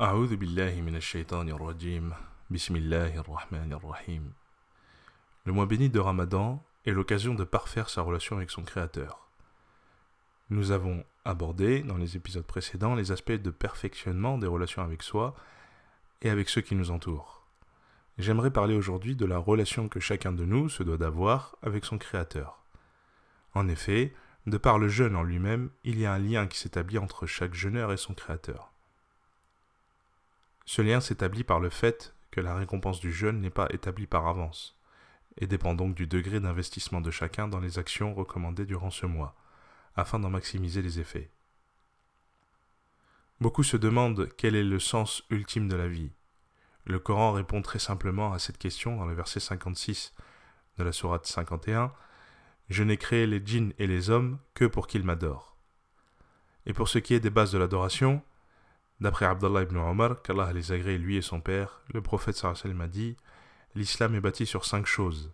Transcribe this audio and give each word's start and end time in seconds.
أعوذ 0.00 0.35
بالله 0.35 0.81
من 0.81 0.95
الشيطان 0.95 1.49
الرجيم 1.49 2.13
بسم 2.49 2.75
الله 2.75 3.19
الرحمن 3.19 3.73
الرحيم 3.73 4.33
Le 5.45 5.51
mois 5.51 5.67
béni 5.67 5.89
de 5.89 5.99
Ramadan 5.99 6.63
est 6.85 6.91
l'occasion 6.91 7.35
de 7.35 7.43
parfaire 7.43 7.89
sa 7.89 8.01
relation 8.01 8.37
avec 8.37 8.49
son 8.49 8.63
Créateur. 8.63 9.27
Nous 10.49 10.71
avons 10.71 11.03
abordé 11.23 11.83
dans 11.83 11.97
les 11.97 12.15
épisodes 12.15 12.45
précédents 12.45 12.95
les 12.95 13.11
aspects 13.11 13.33
de 13.33 13.51
perfectionnement 13.51 14.39
des 14.39 14.47
relations 14.47 14.81
avec 14.81 15.03
soi 15.03 15.35
et 16.23 16.31
avec 16.31 16.49
ceux 16.49 16.61
qui 16.61 16.73
nous 16.73 16.89
entourent. 16.89 17.45
J'aimerais 18.17 18.51
parler 18.51 18.73
aujourd'hui 18.73 19.15
de 19.15 19.25
la 19.25 19.37
relation 19.37 19.87
que 19.87 19.99
chacun 19.99 20.31
de 20.31 20.45
nous 20.45 20.67
se 20.69 20.81
doit 20.81 20.97
d'avoir 20.97 21.57
avec 21.61 21.85
son 21.85 21.99
Créateur. 21.99 22.63
En 23.53 23.67
effet, 23.67 24.15
de 24.47 24.57
par 24.57 24.79
le 24.79 24.87
jeûne 24.87 25.15
en 25.15 25.23
lui-même, 25.23 25.69
il 25.83 25.99
y 25.99 26.07
a 26.07 26.13
un 26.13 26.19
lien 26.19 26.47
qui 26.47 26.57
s'établit 26.57 26.97
entre 26.97 27.27
chaque 27.27 27.53
jeûneur 27.53 27.91
et 27.91 27.97
son 27.97 28.15
Créateur. 28.15 28.69
Ce 30.71 30.81
lien 30.81 31.01
s'établit 31.01 31.43
par 31.43 31.59
le 31.59 31.69
fait 31.69 32.15
que 32.31 32.39
la 32.39 32.55
récompense 32.55 33.01
du 33.01 33.11
jeûne 33.11 33.41
n'est 33.41 33.49
pas 33.49 33.67
établie 33.71 34.07
par 34.07 34.25
avance, 34.25 34.79
et 35.35 35.45
dépend 35.45 35.73
donc 35.73 35.95
du 35.95 36.07
degré 36.07 36.39
d'investissement 36.39 37.01
de 37.01 37.11
chacun 37.11 37.49
dans 37.49 37.59
les 37.59 37.77
actions 37.77 38.13
recommandées 38.13 38.65
durant 38.65 38.89
ce 38.89 39.05
mois, 39.05 39.35
afin 39.97 40.17
d'en 40.17 40.29
maximiser 40.29 40.81
les 40.81 41.01
effets. 41.01 41.29
Beaucoup 43.41 43.63
se 43.63 43.75
demandent 43.75 44.29
quel 44.37 44.55
est 44.55 44.63
le 44.63 44.79
sens 44.79 45.23
ultime 45.29 45.67
de 45.67 45.75
la 45.75 45.89
vie. 45.89 46.13
Le 46.85 46.99
Coran 46.99 47.33
répond 47.33 47.61
très 47.61 47.79
simplement 47.79 48.31
à 48.31 48.39
cette 48.39 48.57
question 48.57 48.95
dans 48.95 49.05
le 49.05 49.13
verset 49.13 49.41
56 49.41 50.13
de 50.77 50.85
la 50.85 50.93
sourate 50.93 51.27
51 51.27 51.91
je 52.69 52.83
n'ai 52.83 52.95
créé 52.95 53.27
les 53.27 53.45
djinns 53.45 53.73
et 53.77 53.87
les 53.87 54.09
hommes 54.09 54.39
que 54.53 54.63
pour 54.63 54.87
qu'ils 54.87 55.03
m'adorent. 55.03 55.57
Et 56.65 56.71
pour 56.71 56.87
ce 56.87 56.97
qui 56.97 57.13
est 57.13 57.19
des 57.19 57.29
bases 57.29 57.51
de 57.51 57.57
l'adoration, 57.57 58.23
d'après 59.01 59.25
Abdallah 59.25 59.63
ibn 59.63 59.77
Omar, 59.77 60.21
qu'Allah 60.21 60.53
les 60.53 60.71
agrée 60.71 60.97
lui 60.97 61.17
et 61.17 61.21
son 61.21 61.41
père, 61.41 61.81
le 61.93 62.01
prophète 62.01 62.37
sallam 62.37 62.81
a 62.81 62.87
dit 62.87 63.17
L'islam 63.73 64.15
est 64.15 64.21
bâti 64.21 64.45
sur 64.45 64.63
cinq 64.63 64.85
choses. 64.85 65.33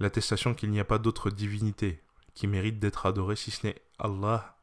L'attestation 0.00 0.54
qu'il 0.54 0.70
n'y 0.70 0.80
a 0.80 0.84
pas 0.84 0.98
d'autre 0.98 1.30
divinité 1.30 2.02
qui 2.34 2.46
mérite 2.46 2.78
d'être 2.78 3.06
adorée 3.06 3.36
si 3.36 3.50
ce 3.50 3.66
n'est 3.66 3.82
Allah 3.98 4.56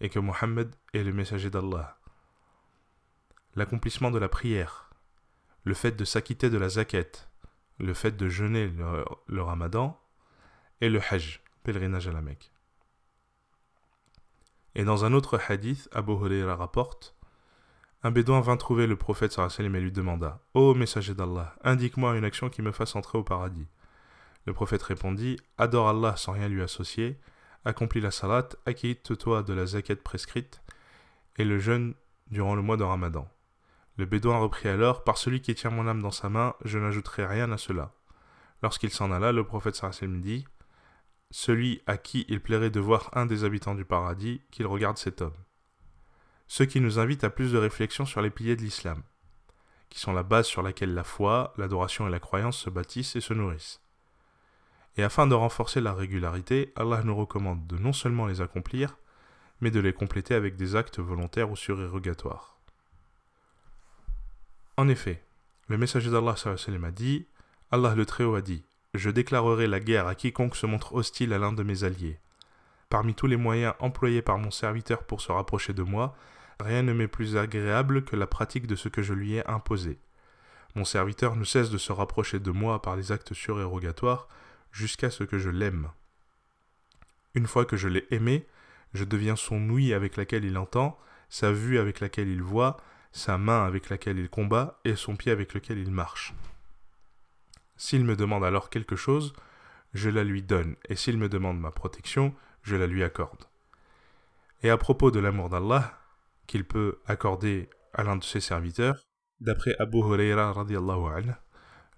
et 0.00 0.08
que 0.08 0.18
Mohammed 0.18 0.74
est 0.92 1.02
le 1.02 1.12
messager 1.12 1.50
d'Allah. 1.50 1.98
L'accomplissement 3.56 4.10
de 4.10 4.18
la 4.18 4.28
prière, 4.28 4.90
le 5.64 5.74
fait 5.74 5.92
de 5.92 6.04
s'acquitter 6.04 6.50
de 6.50 6.58
la 6.58 6.68
zakat, 6.68 7.28
le 7.78 7.94
fait 7.94 8.16
de 8.16 8.28
jeûner 8.28 8.70
le 9.26 9.42
ramadan, 9.42 10.00
et 10.80 10.90
le 10.90 11.00
Hajj, 11.00 11.40
pèlerinage 11.62 12.08
à 12.08 12.12
la 12.12 12.20
Mecque. 12.20 12.52
Et 14.74 14.84
dans 14.84 15.04
un 15.04 15.12
autre 15.12 15.40
hadith, 15.48 15.88
Abu 15.92 16.12
Huraira 16.12 16.56
rapporte 16.56 17.13
Un 18.06 18.10
bédouin 18.10 18.42
vint 18.42 18.58
trouver 18.58 18.86
le 18.86 18.96
prophète 18.96 19.32
sallam 19.32 19.74
et 19.76 19.80
lui 19.80 19.90
demanda 19.90 20.42
Ô 20.52 20.74
messager 20.74 21.14
d'Allah, 21.14 21.56
indique-moi 21.64 22.18
une 22.18 22.24
action 22.26 22.50
qui 22.50 22.60
me 22.60 22.70
fasse 22.70 22.96
entrer 22.96 23.16
au 23.16 23.22
paradis. 23.22 23.66
Le 24.44 24.52
prophète 24.52 24.82
répondit 24.82 25.38
Adore 25.56 25.88
Allah 25.88 26.14
sans 26.14 26.32
rien 26.32 26.48
lui 26.48 26.60
associer, 26.60 27.18
accomplis 27.64 28.02
la 28.02 28.10
salat, 28.10 28.50
acquitte-toi 28.66 29.42
de 29.42 29.54
la 29.54 29.64
zakat 29.64 29.96
prescrite 29.96 30.60
et 31.38 31.46
le 31.46 31.58
jeûne 31.58 31.94
durant 32.30 32.54
le 32.54 32.60
mois 32.60 32.76
de 32.76 32.82
Ramadan. 32.82 33.26
Le 33.96 34.04
bédouin 34.04 34.36
reprit 34.36 34.68
alors 34.68 35.02
Par 35.02 35.16
celui 35.16 35.40
qui 35.40 35.54
tient 35.54 35.70
mon 35.70 35.88
âme 35.88 36.02
dans 36.02 36.10
sa 36.10 36.28
main, 36.28 36.52
je 36.62 36.78
n'ajouterai 36.78 37.24
rien 37.24 37.50
à 37.52 37.56
cela. 37.56 37.94
Lorsqu'il 38.62 38.90
s'en 38.90 39.12
alla, 39.12 39.32
le 39.32 39.44
prophète 39.44 39.76
sallam 39.76 40.20
dit 40.20 40.44
celui 41.30 41.80
à 41.86 41.96
qui 41.96 42.26
il 42.28 42.42
plairait 42.42 42.68
de 42.68 42.80
voir 42.80 43.08
un 43.14 43.24
des 43.24 43.44
habitants 43.44 43.74
du 43.74 43.86
paradis, 43.86 44.42
qu'il 44.50 44.66
regarde 44.66 44.98
cet 44.98 45.22
homme. 45.22 45.32
Ce 46.56 46.62
qui 46.62 46.80
nous 46.80 47.00
invite 47.00 47.24
à 47.24 47.30
plus 47.30 47.50
de 47.50 47.58
réflexion 47.58 48.06
sur 48.06 48.22
les 48.22 48.30
piliers 48.30 48.54
de 48.54 48.62
l'islam, 48.62 49.02
qui 49.88 49.98
sont 49.98 50.12
la 50.12 50.22
base 50.22 50.46
sur 50.46 50.62
laquelle 50.62 50.94
la 50.94 51.02
foi, 51.02 51.52
l'adoration 51.56 52.06
et 52.06 52.12
la 52.12 52.20
croyance 52.20 52.56
se 52.58 52.70
bâtissent 52.70 53.16
et 53.16 53.20
se 53.20 53.34
nourrissent. 53.34 53.80
Et 54.96 55.02
afin 55.02 55.26
de 55.26 55.34
renforcer 55.34 55.80
la 55.80 55.92
régularité, 55.92 56.72
Allah 56.76 57.02
nous 57.02 57.16
recommande 57.16 57.66
de 57.66 57.76
non 57.76 57.92
seulement 57.92 58.26
les 58.26 58.40
accomplir, 58.40 58.98
mais 59.60 59.72
de 59.72 59.80
les 59.80 59.92
compléter 59.92 60.32
avec 60.36 60.54
des 60.54 60.76
actes 60.76 61.00
volontaires 61.00 61.50
ou 61.50 61.56
surérogatoires. 61.56 62.56
En 64.76 64.86
effet, 64.86 65.24
le 65.66 65.76
messager 65.76 66.12
d'Allah 66.12 66.36
a 66.46 66.90
dit 66.92 67.26
Allah 67.72 67.96
le 67.96 68.06
Très-Haut 68.06 68.36
a 68.36 68.42
dit 68.42 68.64
je 68.94 69.10
déclarerai 69.10 69.66
la 69.66 69.80
guerre 69.80 70.06
à 70.06 70.14
quiconque 70.14 70.54
se 70.54 70.66
montre 70.66 70.94
hostile 70.94 71.32
à 71.32 71.38
l'un 71.38 71.52
de 71.52 71.64
mes 71.64 71.82
alliés. 71.82 72.20
Parmi 72.90 73.16
tous 73.16 73.26
les 73.26 73.36
moyens 73.36 73.74
employés 73.80 74.22
par 74.22 74.38
mon 74.38 74.52
serviteur 74.52 75.02
pour 75.02 75.20
se 75.20 75.32
rapprocher 75.32 75.72
de 75.72 75.82
moi, 75.82 76.14
rien 76.60 76.82
ne 76.82 76.92
m'est 76.92 77.08
plus 77.08 77.36
agréable 77.36 78.04
que 78.04 78.16
la 78.16 78.26
pratique 78.26 78.66
de 78.66 78.76
ce 78.76 78.88
que 78.88 79.02
je 79.02 79.14
lui 79.14 79.34
ai 79.34 79.46
imposé. 79.46 79.98
Mon 80.74 80.84
serviteur 80.84 81.36
ne 81.36 81.44
cesse 81.44 81.70
de 81.70 81.78
se 81.78 81.92
rapprocher 81.92 82.40
de 82.40 82.50
moi 82.50 82.82
par 82.82 82.96
les 82.96 83.12
actes 83.12 83.34
surérogatoires 83.34 84.28
jusqu'à 84.72 85.10
ce 85.10 85.24
que 85.24 85.38
je 85.38 85.50
l'aime. 85.50 85.90
Une 87.34 87.46
fois 87.46 87.64
que 87.64 87.76
je 87.76 87.88
l'ai 87.88 88.06
aimé, 88.10 88.46
je 88.92 89.04
deviens 89.04 89.36
son 89.36 89.68
ouïe 89.70 89.94
avec 89.94 90.16
laquelle 90.16 90.44
il 90.44 90.58
entend, 90.58 90.98
sa 91.28 91.52
vue 91.52 91.78
avec 91.78 92.00
laquelle 92.00 92.28
il 92.28 92.42
voit, 92.42 92.76
sa 93.12 93.38
main 93.38 93.64
avec 93.64 93.88
laquelle 93.88 94.18
il 94.18 94.28
combat 94.28 94.80
et 94.84 94.96
son 94.96 95.16
pied 95.16 95.32
avec 95.32 95.54
lequel 95.54 95.78
il 95.78 95.90
marche. 95.90 96.34
S'il 97.76 98.04
me 98.04 98.16
demande 98.16 98.44
alors 98.44 98.70
quelque 98.70 98.96
chose, 98.96 99.32
je 99.94 100.10
la 100.10 100.24
lui 100.24 100.42
donne, 100.42 100.76
et 100.88 100.96
s'il 100.96 101.18
me 101.18 101.28
demande 101.28 101.58
ma 101.58 101.70
protection, 101.70 102.34
je 102.62 102.76
la 102.76 102.86
lui 102.86 103.02
accorde. 103.04 103.44
Et 104.62 104.70
à 104.70 104.76
propos 104.76 105.10
de 105.10 105.20
l'amour 105.20 105.48
d'Allah, 105.48 105.98
qu'il 106.46 106.64
peut 106.64 107.00
accorder 107.06 107.68
à 107.92 108.02
l'un 108.02 108.16
de 108.16 108.24
ses 108.24 108.40
serviteurs, 108.40 108.96
d'après 109.40 109.74
Abu 109.78 109.98
Huraira 109.98 110.52
radiallahu 110.52 111.32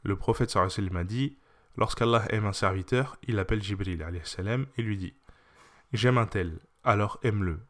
le 0.03 0.17
prophète 0.17 0.51
sallallahu 0.51 0.91
m'a 0.91 1.05
dit 1.05 1.37
Lorsqu'Allah 1.77 2.25
aime 2.31 2.47
un 2.47 2.53
serviteur, 2.53 3.19
il 3.27 3.39
appelle 3.39 3.63
Jibril 3.63 4.05
salam 4.23 4.67
et 4.79 4.83
lui 4.83 4.97
dit 4.97 5.15
J'aime 5.93 6.17
un 6.17 6.27
tel, 6.27 6.61
alors 6.85 7.19
aime-le. 7.23 7.61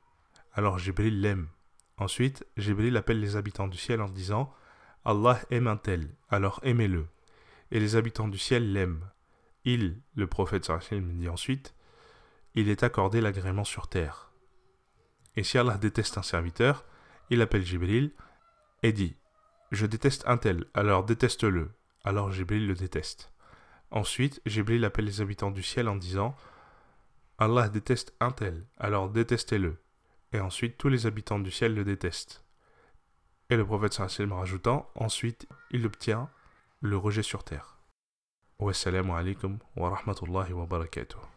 Alors 0.53 0.79
Jibril 0.79 1.21
l'aime. 1.21 1.49
Ensuite, 1.97 2.47
Jibril 2.57 2.97
appelle 2.97 3.21
les 3.21 3.37
habitants 3.37 3.69
du 3.69 3.79
ciel 3.79 4.03
en 4.03 4.09
disant 4.09 4.53
Allah 5.05 5.41
aime 5.51 5.67
un 5.67 5.79
tel, 5.79 6.15
alors 6.29 6.61
aimez-le 6.63 7.07
et 7.71 7.81
les 7.81 7.97
habitants 7.97 8.29
du 8.29 8.39
ciel 8.39 8.73
l'aiment. 8.73 9.11
Il, 9.65 10.01
le 10.15 10.27
prophète 10.27 10.65
sallam 10.65 11.17
dit 11.17 11.29
ensuite, 11.29 11.75
il 12.55 12.69
est 12.69 12.83
accordé 12.83 13.21
l'agrément 13.21 13.65
sur 13.65 13.89
terre. 13.89 14.26
Et 15.37 15.45
si 15.45 15.59
Allah 15.59 15.77
déteste 15.77 16.19
un 16.19 16.23
serviteur, 16.23 16.85
il 17.31 17.43
appelle 17.43 17.65
Jibril 17.65 18.13
et 18.83 18.93
dit 18.93 19.17
Je 19.71 19.87
déteste 19.87 20.25
un 20.27 20.39
tel, 20.39 20.65
alors 20.75 21.05
déteste-le. 21.05 21.71
Alors 22.05 22.31
Jibril 22.33 22.67
le 22.67 22.75
déteste. 22.75 23.33
Ensuite, 23.91 24.41
Jibril 24.47 24.85
appelle 24.85 25.05
les 25.05 25.21
habitants 25.21 25.51
du 25.51 25.63
ciel 25.63 25.89
en 25.89 25.97
disant 25.97 26.35
Allah 27.39 27.69
déteste 27.69 28.15
un 28.21 28.31
tel, 28.31 28.67
alors 28.79 29.11
détestez-le. 29.11 29.77
Et 30.33 30.41
ensuite, 30.41 30.79
tous 30.79 30.89
les 30.89 31.07
habitants 31.07 31.39
du 31.39 31.51
ciel 31.51 31.75
le 31.75 31.85
détestent. 31.85 32.45
Et 33.51 33.57
le 33.57 33.65
prophète 33.65 33.93
sallam 33.93 34.33
rajoutant 34.33 34.91
Ensuite, 34.95 35.47
il 35.71 35.87
obtient 35.87 36.31
le 36.81 36.97
rejet 36.97 37.23
sur 37.23 37.45
terre. 37.45 37.79
Wassalamu 38.59 39.13
alaikum 39.13 39.59
wa 39.77 39.91
rahmatullahi 39.91 40.53
wa 40.53 40.67
barakatuh. 40.67 41.36